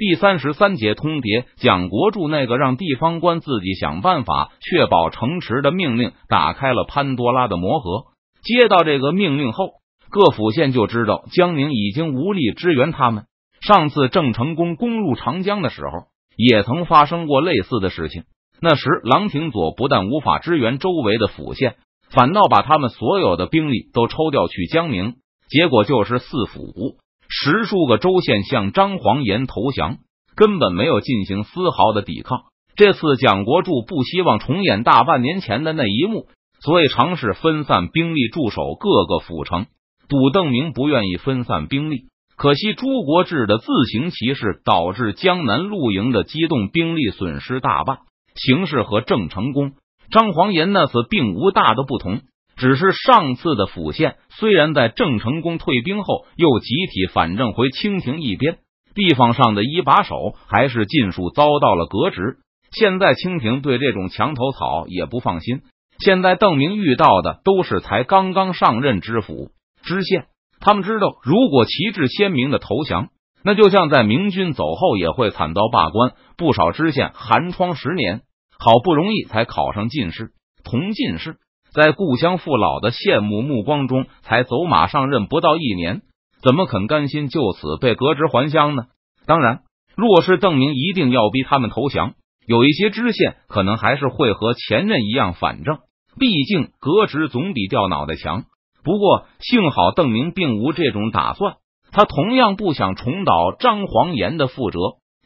[0.00, 8.04] 第三十三节通牒，蒋国柱那个让地方官自己想办法确保城池的命令，打开了潘多拉的魔盒。
[8.42, 9.72] 接到这个命令后，
[10.08, 13.24] 各府县就知道江宁已经无力支援他们。
[13.60, 18.22] 上次郑成功攻入长江的时候，也曾发生过类似的事情。
[18.58, 21.76] 那时郎廷佐不但无法支援周围的府县，
[22.08, 25.16] 反倒把他们所有的兵力都抽调去江宁，
[25.50, 26.96] 结果就是四府。
[27.32, 29.98] 十数个州县向张黄岩投降，
[30.34, 32.42] 根本没有进行丝毫的抵抗。
[32.74, 36.26] 这次蒋国柱不希望重演大半年前的那一幕，
[36.60, 39.66] 所以尝试分散兵力驻守各个府城。
[40.08, 47.98] 赌邓明不愿意分散兵力，可惜朱国志的自行其事导致江南露营的机动兵力损失大半，
[48.34, 49.72] 形势和郑成功、
[50.10, 52.22] 张黄岩那次并无大的不同。
[52.60, 58.58] 只是上次的府县虽然在郑成功退兵后又集体反正回清廷一边，
[58.94, 62.36] 地方上的一把手还是尽数遭到了革职。
[62.70, 65.62] 现在清廷对这种墙头草也不放心。
[66.00, 69.52] 现在邓明遇到的都是才刚刚上任知府
[69.82, 70.26] 知县，
[70.60, 73.08] 他们知道如果旗帜鲜明的投降，
[73.42, 76.12] 那就像在明军走后也会惨遭罢官。
[76.36, 78.20] 不少知县寒窗十年，
[78.58, 81.36] 好不容易才考上进士、同进士。
[81.72, 86.02] 在故乡父老的羡慕目光中，才走马上任不到一年，
[86.42, 88.84] 怎么肯甘心就此被革职还乡呢？
[89.26, 89.60] 当然，
[89.96, 92.14] 若是邓明一定要逼他们投降，
[92.46, 95.78] 有一些知县可能还是会和前任一样反正。
[96.18, 98.44] 毕竟革职总比掉脑袋强。
[98.82, 101.56] 不过幸好邓明并无这种打算，
[101.92, 104.78] 他同样不想重蹈张黄岩的覆辙。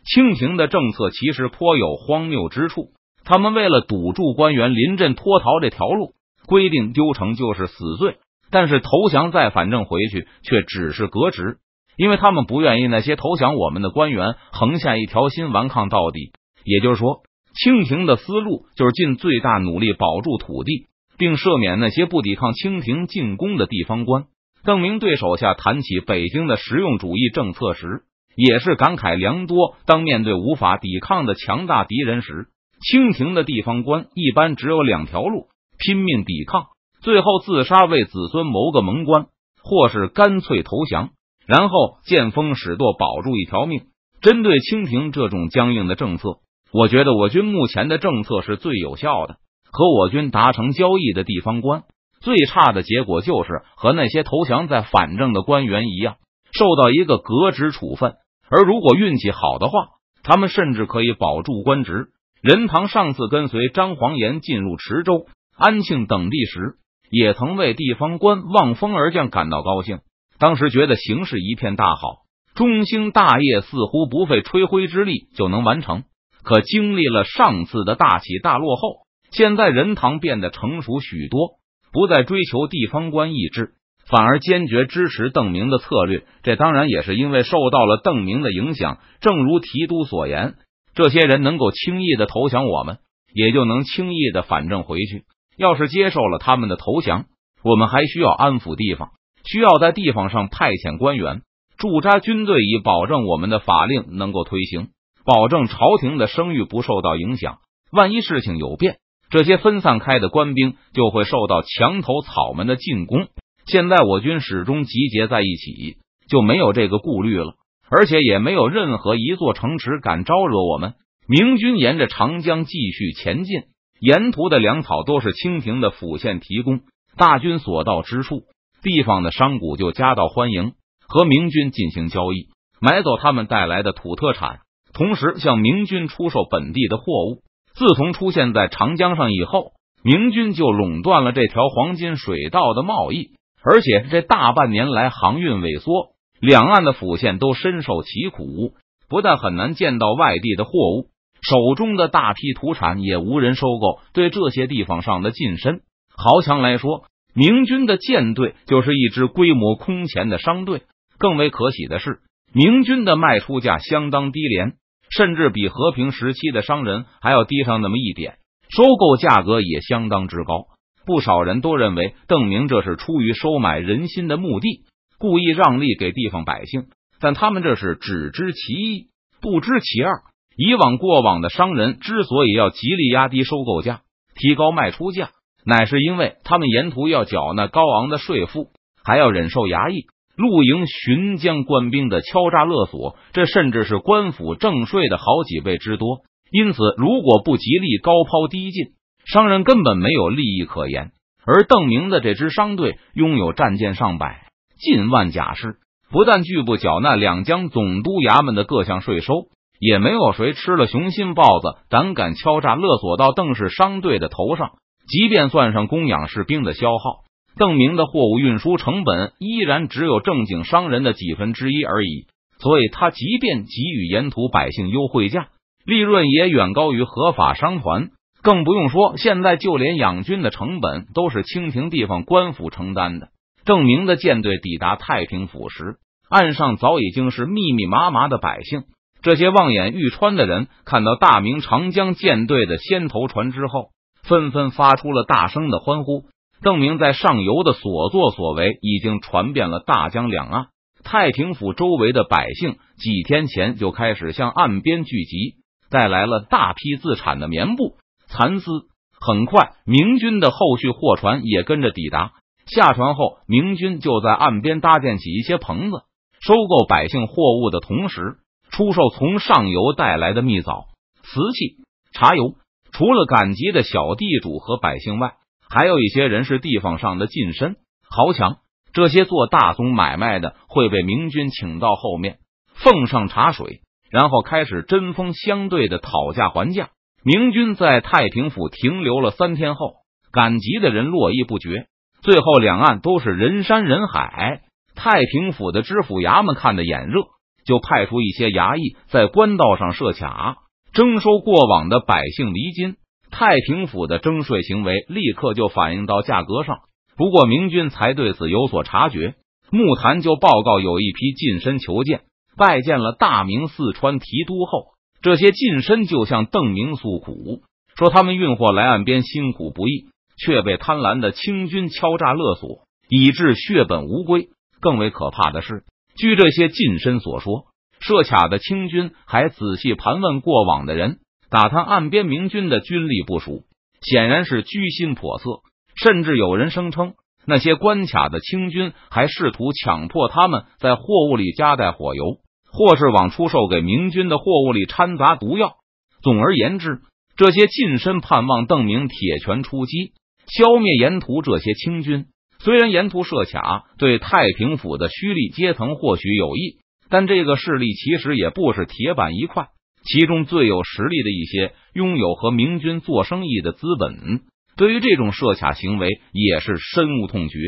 [0.05, 2.89] 清廷的政策其实颇有荒谬之处，
[3.25, 6.14] 他们为了堵住官员临阵脱逃这条路。
[6.47, 8.19] 规定丢城就是死罪，
[8.51, 11.59] 但是投降再反正回去却只是革职，
[11.97, 16.33] 因为他们不愿意那些投降我们的官员横下一条心顽抗到底。
[16.65, 17.23] 也就是说，
[17.55, 20.87] 清廷的思路就是尽最大努力保住土地，
[21.19, 24.25] 并赦免那些不抵抗清廷进攻的地方官。
[24.65, 28.03] 邓明对手下谈起北京的实用主义政策时，
[28.35, 29.77] 也是感慨良多。
[29.85, 32.47] 当面对无法抵抗的强大敌人时，
[32.81, 35.49] 清廷的地方官一般只有两条路。
[35.85, 36.69] 拼命抵抗，
[37.03, 39.27] 最后自杀为子孙谋个盟官，
[39.63, 41.11] 或是干脆投降，
[41.47, 43.83] 然后见风使舵保住一条命。
[44.23, 46.39] 针对清廷这种僵硬的政策，
[46.73, 49.37] 我觉得我军目前的政策是最有效的。
[49.71, 51.83] 和我军达成交易的地方官，
[52.23, 56.17] 最差的结果就是和那些投降在反正的官员一样，
[56.53, 58.15] 受到一个革职处分。
[58.49, 59.89] 而如果运气好的话，
[60.23, 62.07] 他们甚至可以保住官职。
[62.41, 65.27] 任堂上次跟随张黄岩进入池州。
[65.57, 66.75] 安庆等地时，
[67.11, 70.01] 也曾为地方官望风而降感到高兴。
[70.39, 76.05] 当时觉得形势一片大好，中兴大业似乎不费吹灰之力就能完成。
[76.43, 81.59] 可经历了上次的大起大落后，现在任堂变得成熟许多，
[81.93, 83.75] 不再追求地方官意志，
[84.07, 86.25] 反而坚决支持邓明的策略。
[86.43, 88.99] 这当然也是因为受到了邓明的影响。
[89.21, 90.57] 正如提督所言，
[90.95, 92.99] 这些人能够轻易的投降我们，
[93.33, 95.23] 也就能轻易的反正回去。
[95.57, 97.27] 要是接受了他们的投降，
[97.63, 99.11] 我们还需要安抚地方，
[99.45, 101.43] 需要在地方上派遣官员
[101.77, 104.89] 驻扎军队，以保证我们的法令能够推行，
[105.25, 107.59] 保证朝廷的声誉不受到影响。
[107.91, 108.97] 万一事情有变，
[109.31, 113.29] 这些分散开的官兵就会受到墙头草们的进攻。
[113.67, 115.97] 现在我军始终集结在一起，
[116.29, 117.55] 就没有这个顾虑了，
[117.91, 120.95] 而且也没有任何一座城池敢招惹我们。
[121.27, 123.63] 明军沿着长江继续前进。
[124.01, 126.81] 沿途的粮草都是清廷的府县提供，
[127.17, 128.43] 大军所到之处，
[128.83, 130.73] 地方的商贾就夹道欢迎，
[131.07, 132.49] 和明军进行交易，
[132.81, 134.61] 买走他们带来的土特产，
[134.93, 137.43] 同时向明军出售本地的货物。
[137.75, 139.73] 自从出现在长江上以后，
[140.03, 143.31] 明军就垄断了这条黄金水道的贸易，
[143.63, 148.75] 而且这大半年来航运萎缩，两岸的府县都深受其苦，
[149.09, 151.07] 不但很难见到外地的货物。
[151.45, 155.83] 手中的大批土产也无人收购，对这些地方上的近身
[156.17, 157.05] 豪强来说，
[157.35, 160.83] 明军的舰队就是一支规模空前的商队。
[161.19, 162.21] 更为可喜的是，
[162.53, 164.73] 明军的卖出价相当低廉，
[165.11, 168.39] 甚至比和平时期的商人还要低上那么一点，
[168.71, 170.67] 收购价格也相当之高。
[171.07, 174.85] 不少人都认为邓明这是出于收买人心的目的，
[175.19, 176.87] 故意让利给地方百姓，
[177.21, 179.09] 但他们这是只知其一，
[179.41, 180.23] 不知其二。
[180.57, 184.03] 以往过往的商人之所以要极力压低收购价、
[184.35, 185.31] 提高卖出价，
[185.65, 188.69] 乃是因为他们沿途要缴纳高昂的税赋，
[189.05, 190.07] 还要忍受衙役，
[190.37, 196.19] 露营巡江官兵的敲诈勒索，这甚至是官府正税的好几倍之多。
[196.51, 198.93] 因此，如果不极力高抛低进，
[199.27, 201.11] 商人根本没有利益可言。
[201.47, 204.47] 而邓明的这支商队拥有战舰上百、
[204.79, 205.77] 近万甲士，
[206.11, 209.49] 不但拒不缴纳两江总督衙门的各项税收，
[209.79, 214.71] 也没有谁吃了雄心豹子，胆敢敲诈勒索到邓氏商队的头上。
[215.07, 217.25] 即便算上供养士兵的消耗，
[217.59, 222.27] 邓明的货物运输成本依然只有正经商人的几分之一而已。
[222.59, 225.49] 所以，他即便给予沿途百姓优惠价，
[225.85, 228.09] 利润也远高于合法商团。
[228.43, 233.29] 更不用说，现在就连养军的成本都是清廷地方官府承担的。
[233.67, 235.97] 邓明的舰队抵达太平府时，
[236.31, 238.85] 岸上早已经是密密麻麻的百姓。
[239.25, 243.89] 这些望眼欲穿的人看到大明长江舰队的先头船之后，
[244.23, 246.25] 纷纷发出了大声的欢呼。
[246.63, 250.67] 邓明在上游的所作所为已经传遍了大江两岸。
[251.05, 255.55] 太平府周围的百姓几天前就开始向岸边聚集，
[255.89, 257.97] 带来了大批自产的棉布。
[258.29, 258.71] 蚕丝
[259.19, 262.33] 很快，明军的后续货船也跟着抵达。
[262.67, 266.03] 下船后，明军就在岸边搭建起一些棚子，
[266.43, 268.37] 收购百姓货物的同时，
[268.75, 270.87] 出售从上游带来的蜜枣、
[271.23, 271.77] 瓷器、
[272.13, 272.55] 茶油。
[272.91, 275.35] 除了赶集的小地主和百姓外，
[275.69, 277.77] 还有一些人是地方上的近身
[278.09, 278.57] 豪强。
[278.93, 282.39] 这些做大宗买卖的会被明军请到后面，
[282.75, 283.81] 奉上茶水，
[284.11, 286.91] 然后开始针锋相对的讨价还价。
[287.25, 289.95] 明军在太平府停留了三天后，
[290.31, 291.87] 赶集的人络绎不绝，
[292.23, 294.63] 最后两岸都是人山人海。
[294.95, 297.23] 太平府的知府衙门看得眼热，
[297.65, 300.57] 就派出一些衙役在官道上设卡，
[300.93, 302.97] 征收过往的百姓离金。
[303.31, 306.79] 太平府的征税行为立刻就反映到价格上。
[307.17, 309.35] 不过明军才对此有所察觉，
[309.71, 312.23] 木坛就报告有一批近身求见，
[312.57, 314.95] 拜见了大明四川提督后。
[315.21, 317.63] 这些近身就向邓明诉苦，
[317.97, 320.07] 说他们运货来岸边辛苦不易，
[320.37, 324.49] 却被贪婪的清军敲诈勒索，以致血本无归。
[324.81, 325.85] 更为可怕的是，
[326.17, 327.67] 据这些近身所说，
[328.01, 331.19] 设卡的清军还仔细盘问过往的人，
[331.51, 333.65] 打探岸边明军的军力部署，
[334.01, 335.63] 显然是居心叵测。
[335.97, 337.15] 甚至有人声称，
[337.47, 342.39] 那些关卡的清军还试图强迫他们在货物里加带火油。
[342.77, 345.77] 或是往出售给明军的货物里掺杂毒药。
[346.25, 347.03] 总而言之，
[347.37, 350.13] 这些近身盼望邓明铁拳出击，
[350.49, 352.27] 消灭沿途这些清军。
[352.65, 356.79] 虽然沿途设卡对太平府的虚力阶层或许有益，
[357.11, 359.67] 但这个势力其实也不是铁板一块。
[360.03, 364.41] 其中最有实力的一些，拥有和明军做生意的资本，
[364.79, 367.59] 对于这种设卡行为也是深恶痛绝。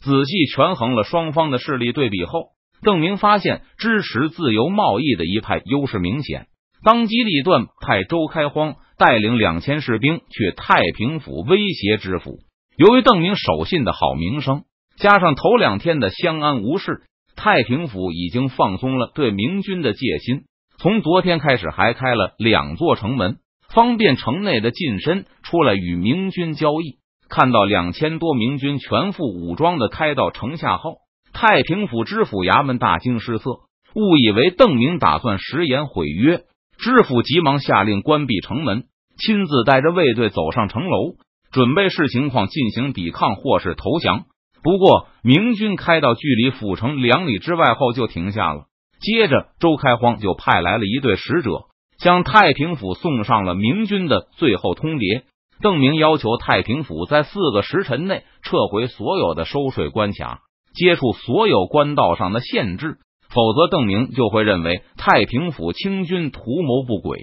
[0.00, 2.54] 仔细权衡了双方的势力对比后。
[2.82, 6.46] 邓明发现支持自由贸易的一派优势明显，
[6.84, 12.40] 当机立断派周开荒带领两千士兵去太平府威胁知府。
[12.76, 14.64] 由于邓明守信的好名声，
[14.96, 17.02] 加上头两天的相安无事，
[17.36, 20.42] 太平府已经放松了对明军的戒心。
[20.78, 23.36] 从昨天开始，还开了两座城门，
[23.72, 26.98] 方便城内的近身出来与明军交易。
[27.28, 30.96] 看到两千多明军全副武装的开到城下后。
[31.32, 33.50] 太平府知府衙门大惊失色，
[33.94, 36.42] 误以为邓明打算食言毁约。
[36.78, 38.84] 知府急忙下令关闭城门，
[39.16, 41.14] 亲自带着卫队走上城楼，
[41.54, 44.24] 准备视情况进行抵抗或是投降。
[44.64, 48.64] 不过，明军开到距离府城两里之外后就停下了。
[49.00, 55.22] 接着，周开荒就派来了一队使者，向太平府送上了明军的最后通牒。
[55.60, 60.40] 邓明要求太平府在四个时辰内撤回所有的收税关卡。
[60.74, 62.96] 接触所有官道上的限制，
[63.28, 67.22] 否则邓明就会认为太平府清军图谋不轨，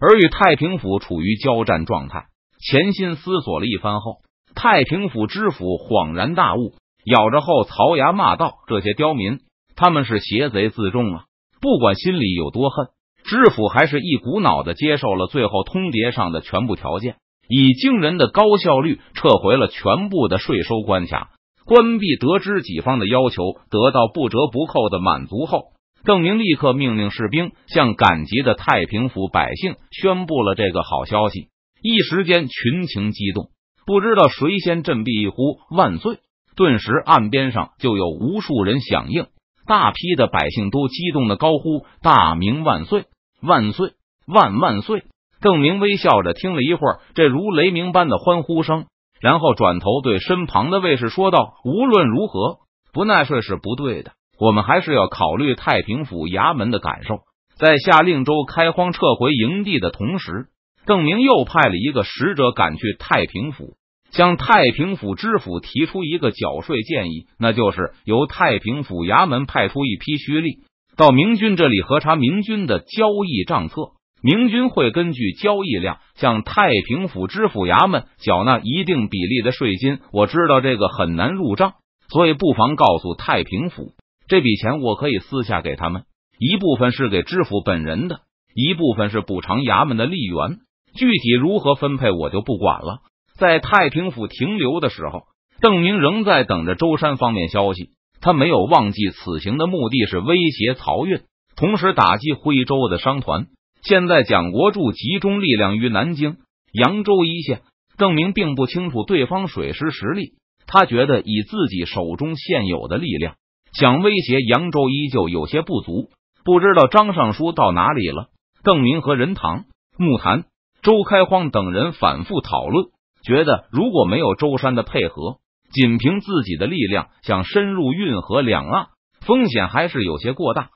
[0.00, 2.28] 而与太平府处于交战状态。
[2.60, 4.18] 潜心思索了一番后，
[4.54, 6.74] 太平府知府恍然大悟，
[7.04, 9.38] 咬着后槽牙骂道：“这些刁民，
[9.76, 11.24] 他们是邪贼自重啊！
[11.60, 12.88] 不管心里有多恨，
[13.24, 17.16] 知府还是一股脑的接受了最后通牒上的全部条件，
[17.48, 21.30] 以惊人的高效率撤回了全部的税收关卡。”
[21.64, 25.64] 关闭得知己方的要求得到不折不扣的满足后，
[26.02, 31.48] 邓明立刻命令士兵向赶集的太平府百姓宣布了这个好消息。
[31.82, 33.50] 一时间群情激动，
[33.86, 36.18] 不知道谁先振臂一呼“万岁”，
[36.56, 39.26] 顿时岸边上就有无数人响应，
[39.66, 43.04] 大批的百姓都激动的高呼“大明万岁，
[43.40, 43.92] 万岁，
[44.26, 45.04] 万万岁”。
[45.40, 48.86] 邓明微笑着听了一会儿，这如雷鸣般的欢呼声。
[49.20, 52.58] 然后转头对身旁的卫士说道：“无论如何，
[52.92, 54.12] 不纳税是不对的。
[54.40, 57.20] 我们还是要考虑太平府衙门的感受。
[57.56, 60.46] 在下令州开荒撤回营地的同时，
[60.88, 63.74] 邓明又派了一个使者赶去太平府，
[64.10, 70.60] 向太平府知府提出一个缴税建议，那就是由太平府衙门派出一批虚吏
[70.96, 73.74] 到明军这里核查明军的交易账册，
[74.22, 79.98] 明军会根据交易量向太平府知府衙门缴纳一定比例的税金。
[80.10, 81.74] 我知道这个很难入账，
[82.08, 83.92] 所以不妨告诉太平府，
[84.26, 86.04] 这笔钱我可以私下给他们。
[86.38, 88.20] 一部分是给知府本人的，
[88.54, 90.60] 一部分是补偿衙门的吏员，
[90.98, 92.98] 具体如何分配我就不管了。
[93.38, 95.22] 在太平府停留的时候，
[95.60, 97.90] 邓明仍在等着舟山方面消息。
[98.20, 101.20] 他没有忘记此行的目的是威胁漕运，
[101.56, 103.46] 同时打击徽州的商团。
[103.80, 106.36] 现在蒋国柱集中力量于南京、
[106.72, 107.62] 扬州一线，
[107.96, 110.32] 邓明并不清楚对方水师实力。
[110.66, 113.36] 他觉得以自己手中现有的力量，
[113.72, 116.10] 想威胁扬州依旧有些不足。
[116.44, 118.30] 不知道张尚书到哪里了？
[118.64, 119.64] 邓明和任堂、
[119.96, 120.46] 木坛、
[120.82, 122.86] 周开荒等人反复讨论，
[123.22, 125.38] 觉得如果没有舟山的配合，
[125.72, 128.86] 仅凭自己的力量想深入运河两岸，
[129.20, 130.70] 风险还是有些过大。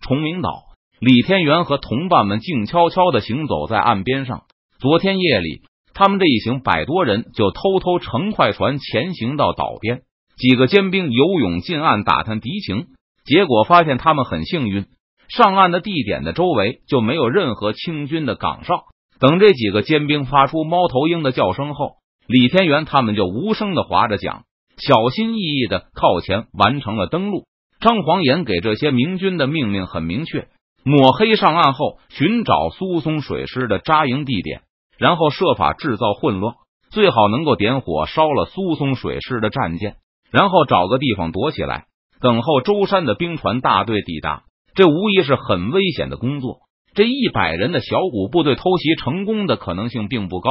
[0.00, 0.50] 崇明岛，
[0.98, 4.42] 李天元和同伴们静悄悄的行走在岸边上。
[4.80, 5.62] 昨天夜里，
[5.94, 10.02] 他们这一行百多人就偷偷乘快船前行到岛边，
[10.36, 12.86] 几个尖兵游泳进岸打探敌情，
[13.24, 14.86] 结果发现他们很幸运。
[15.28, 18.86] 上岸的地点的周围就没有任何清军的岗哨。
[19.22, 21.92] 等这几个尖兵发出猫头鹰的叫声后，
[22.26, 24.42] 李天元他们就无声的划着桨，
[24.78, 27.44] 小心翼翼的靠前完成了登陆。
[27.78, 30.48] 张黄岩给这些明军的命令很明确：
[30.82, 34.62] 抹黑上岸后，寻找苏松水师的扎营地点，
[34.98, 36.56] 然后设法制造混乱，
[36.90, 39.98] 最好能够点火烧了苏松水师的战舰，
[40.32, 41.84] 然后找个地方躲起来，
[42.20, 44.42] 等候舟山的兵船大队抵达。
[44.74, 46.58] 这无疑是很危险的工作。
[46.94, 50.50] 这一百人的小股部队偷袭成功的可能性并不高，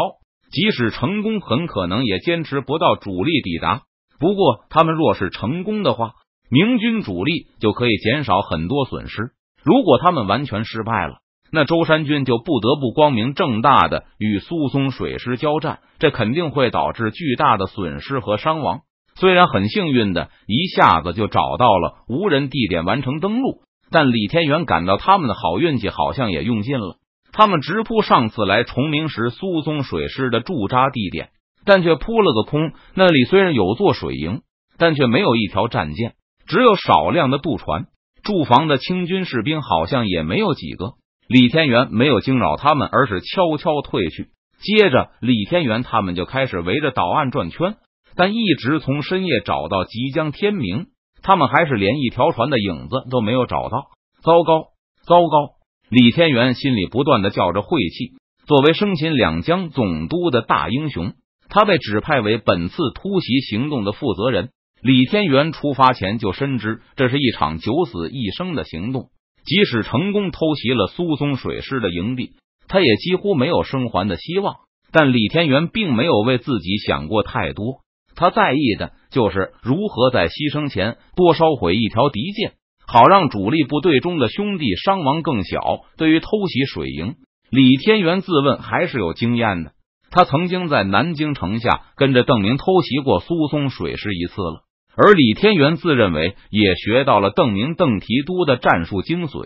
[0.51, 3.83] 即使成功，很可能也坚持不到主力抵达。
[4.19, 6.13] 不过，他们若是成功的话，
[6.50, 9.31] 明军主力就可以减少很多损失。
[9.63, 11.17] 如果他们完全失败了，
[11.51, 18.79] 那舟山军就不得不光明正大的与苏松水师交战，这肯定会导致巨大的损失和伤亡。
[19.15, 23.62] 虽然很幸运的一下子就找到了无人地点，完成登陆。
[23.91, 26.95] 但李天元感到他们的好运气好像也用尽了。
[27.33, 31.29] 他们直扑上次来崇明时苏松水师的驻扎地点，
[31.65, 32.71] 但却扑了个空。
[32.95, 34.41] 那里虽然有座水营，
[34.77, 36.13] 但却没有一条战舰，
[36.48, 37.86] 只有少量的渡船。
[38.24, 40.93] 驻防的清军士兵好像也没有几个。
[41.27, 44.27] 李天元没有惊扰他们，而是悄悄退去。
[44.60, 47.77] 接着，李天元他们就开始围着岛岸转圈，
[48.15, 50.88] 但一直从深夜找到即将天明。
[51.21, 53.87] 他们还是连一条船的影子都没有找到，
[54.23, 54.69] 糟糕，
[55.05, 55.55] 糟糕！
[55.89, 58.13] 李天元心里不断的叫着晦气。
[58.47, 61.13] 作为生擒两江总督的大英雄，
[61.47, 64.49] 他被指派为本次突袭行动的负责人。
[64.81, 69.09] 李天元出发前就深知这是一场九死一生的行动，
[69.45, 72.31] 即使成功偷袭了苏松水师的营地，
[72.67, 74.55] 他也几乎没有生还的希望。
[74.91, 77.81] 但李天元并没有为自己想过太多。
[78.15, 82.53] 他在意的就是如何在牺牲前多烧毁一条敌舰，
[82.88, 85.60] 好让主力部队中的兄弟伤亡更小。
[85.98, 87.15] 对于偷袭水营，
[87.51, 89.74] 李天元自问还是有经验的。
[90.10, 94.63] 他曾经在南京城下跟着邓明偷袭过苏松水师一次了，
[94.98, 99.46] 而李天元自认为也学到了邓明、邓提督的战术精髓，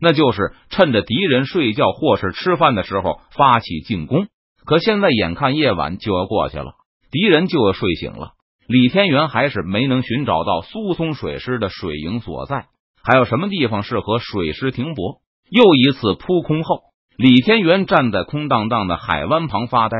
[0.00, 4.26] 那就是趁着敌人睡觉或是吃饭的时候发起进攻。
[4.66, 6.72] 可现在眼看夜晚就要过去了。
[7.10, 8.32] 敌人就要睡醒了，
[8.66, 12.66] 李天元还是没能寻找到苏松水师的水营所在。
[13.02, 15.20] 还有什么地方适合水师停泊？
[15.50, 16.80] 又一次扑空后，
[17.18, 19.96] 李天元站在空荡荡的海湾旁发呆，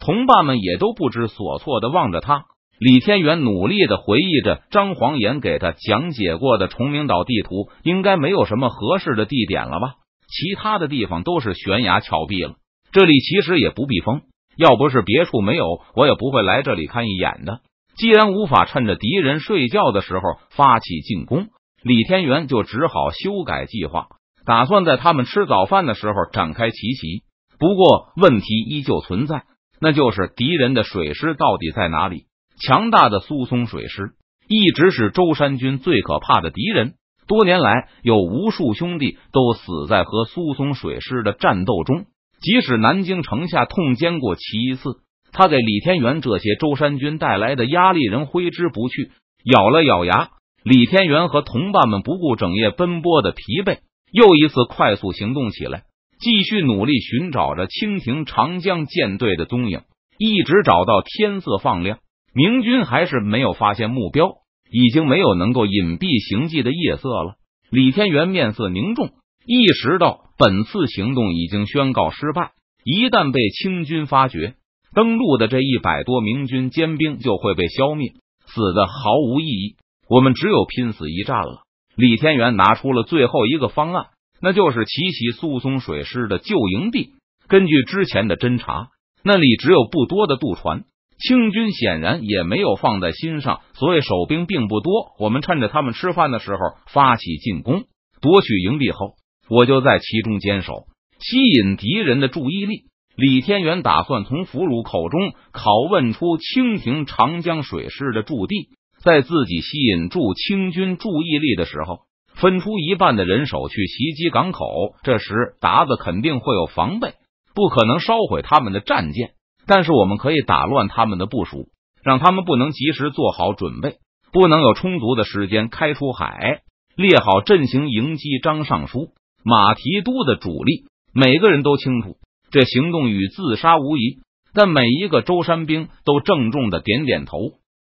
[0.00, 2.46] 同伴们也都不知所措的望着他。
[2.80, 9.94] 李天元努力的回忆着张黄岩给他讲解过的崇明岛地图，应该没有什么合适的地点了吧？
[10.28, 12.54] 其他的地方都是悬崖峭壁了，
[12.90, 14.22] 这里其实也不避风。
[14.56, 17.60] 要不是别处没有，我也不会来这里看一眼的。
[17.98, 21.48] 既然无法趁着敌人睡觉的时候发起进攻，
[21.82, 24.06] 李天元就只好修改计划，
[24.46, 27.24] 打算在他们吃早饭的时候展开奇袭。
[27.58, 29.42] 不过问题依旧存在，
[29.80, 32.26] 那就是敌人的水师到底在哪里？
[32.64, 34.12] 强大的苏松水师
[34.48, 36.94] 一直是舟山军最可怕的敌人，
[37.26, 42.04] 多年来有无数兄弟都死在和苏松水师的战斗中。
[42.40, 45.00] 即使南京城下痛歼过其一次，
[45.32, 49.10] 他给李天元这些舟山军带来的压力仍挥之不去。
[49.44, 50.30] 咬了咬牙，
[50.64, 53.78] 李天元和同伴们不顾整夜奔波的疲惫，
[54.12, 55.84] 又一次快速行动起来，
[56.20, 59.82] 继续努力寻找着清廷长江舰队的踪影，
[60.18, 61.98] 一直找到天色放亮。
[62.34, 64.28] 明军还是没有发现目标，
[64.70, 67.34] 已经没有能够隐蔽行迹的夜色了。
[67.70, 69.10] 李天元面色凝重，
[69.46, 72.50] 意识到本次行动已经宣告失败。
[72.84, 74.54] 一旦被清军发觉，
[74.94, 78.12] 登陆的这一百多明军尖兵就会被消灭，
[78.46, 79.76] 死的毫无意义。
[80.08, 81.62] 我们只有拼死一战了。
[81.96, 84.06] 李天元拿出了最后一个方案，
[84.40, 87.12] 那就是奇袭苏松水师的旧营地。
[87.48, 88.88] 根据之前的侦查，
[89.22, 90.84] 那里只有不多的渡船。
[91.20, 95.16] 清军显然也没有放在心上，所以守兵并不多。
[95.18, 97.86] 我们趁着他们吃饭的时候发起进攻，
[98.20, 99.14] 夺取营地后，
[99.50, 100.84] 我就在其中坚守，
[101.18, 102.84] 吸引敌人的注意力。
[103.18, 108.68] 李天元打算从俘虏口中拷问出清廷长江水师的驻地，
[109.02, 112.02] 在自己吸引住清军注意力的时候，
[112.36, 114.64] 分出一半的人手去袭击港口。
[115.02, 117.14] 这时，达子肯定会有防备，
[117.56, 119.30] 不可能烧毁他们的战舰。
[119.66, 121.70] 但是我们可以打乱他们的部署，
[122.04, 123.96] 让他们不能及时做好准备，
[124.32, 126.60] 不能有充足的时间开出海，
[126.94, 129.08] 列好阵型迎击张尚书、
[129.42, 130.84] 马提督的主力。
[131.12, 132.16] 每个人都清楚，
[132.50, 134.18] 这行动与自杀无疑。
[134.54, 137.38] 但每一个舟山兵都郑重的点点头，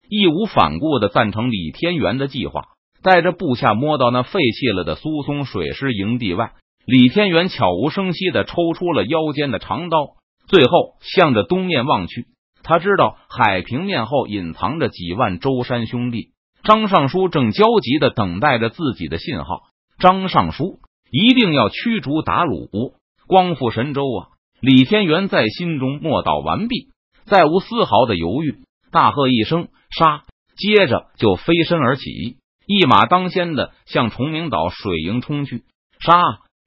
[0.09, 2.65] 义无反顾的赞成李天元的计划。
[3.01, 6.51] 带着部下摸到那废弃了的苏松水师营地外，
[6.85, 10.15] 李天元悄无声息的抽出了腰间的长刀。
[10.47, 12.25] 最后，向着东面望去，
[12.63, 16.29] 他知道海平面后隐藏着几万舟山兄弟。
[16.63, 19.61] 张尚书正焦急的等待着自己的信号。
[19.99, 20.79] 张尚书
[21.11, 22.93] 一定要驱逐鞑虏，
[23.27, 24.27] 光复神州啊！
[24.59, 26.87] 李天元在心中默祷完毕，
[27.25, 28.59] 再无丝毫的犹豫，
[28.91, 30.23] 大喝一声“杀”，
[30.57, 35.63] 接着就飞身而起，一马当先的向崇明岛水营冲去。
[35.99, 36.13] 杀！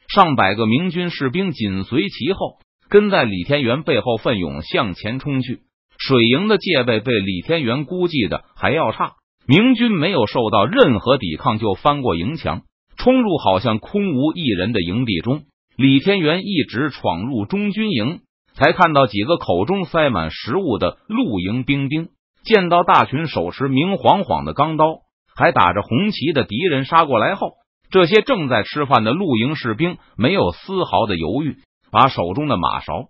[0.09, 2.59] 上百个明军士兵紧随其后。
[2.89, 5.61] 跟在李天元背后奋勇向前冲去，
[5.97, 9.13] 水营的戒备被李天元估计的还要差。
[9.47, 12.63] 明军没有受到任何抵抗就翻过营墙，
[12.97, 15.43] 冲入好像空无一人的营地中。
[15.81, 18.21] 李天元一直闯入中军营，
[18.53, 22.11] 才看到几个口中塞满食物的露营兵丁。
[22.45, 24.99] 见到大群手持明晃晃的钢刀，
[25.35, 27.53] 还打着红旗的敌人杀过来后，
[27.91, 31.57] 这些正在吃饭的露营士兵没有丝毫的犹豫。
[31.91, 33.07] 把手中的马勺、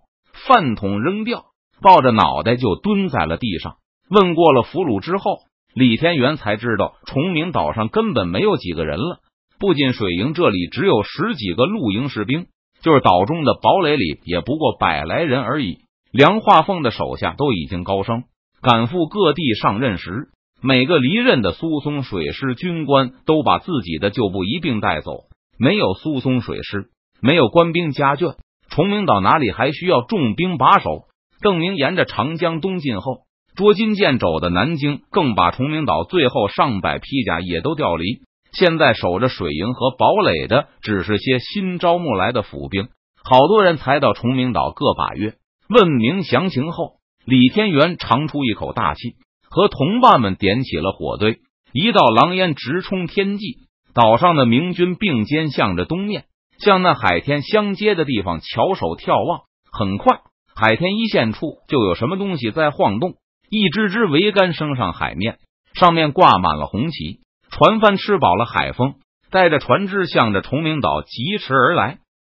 [0.47, 1.47] 饭桶扔掉，
[1.81, 3.73] 抱着脑袋就蹲在了地上。
[4.09, 5.39] 问过了俘虏之后，
[5.75, 9.19] 李天元才知道崇明岛上根本没有几个人了。
[9.59, 12.47] 不仅水营这里只有十几个露营士兵，
[12.81, 15.79] 就是岛中的堡垒里也不过百来人而已。
[16.11, 18.23] 梁化凤的手下都已经高升，
[18.61, 20.29] 赶赴各地上任时，
[20.61, 25.25] 每个离任的苏松水师军官都把自己的旧部一并带走。
[25.57, 26.89] 没有苏松水师，
[27.21, 28.35] 没有官兵家眷。
[28.69, 31.03] 崇明岛哪里还需要重兵把守？
[31.41, 33.21] 邓明沿着长江东进后，
[33.55, 38.21] 捉襟见肘的南京更把崇明岛最后上百披甲也都调离。
[38.51, 42.89] 现在守着水营和堡垒的只是些新招募来的府兵。
[43.23, 45.35] 好多人才到崇明岛个把月，
[45.69, 49.15] 问明详情后，李天元长出一口大气，
[49.49, 51.39] 和同伴们点起了火堆，
[51.71, 53.57] 一道狼烟直冲天际。
[53.93, 56.25] 岛上的明军并肩向着东面。
[56.59, 60.21] 向那海天相接的地方翘首眺望，很快
[60.55, 63.15] 海天一线处就有什么东西在晃动，
[63.49, 65.39] 一只只桅杆升上海面，
[65.73, 67.21] 上面挂满了红旗。
[67.51, 68.95] 船帆吃饱了海风，
[69.29, 71.99] 带着船只向着崇明岛疾驰而来。